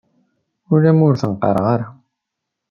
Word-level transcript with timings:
Ulamma 0.73 1.03
ur 1.09 1.15
ten-qqaren 1.17 1.65
ara. 1.73 1.87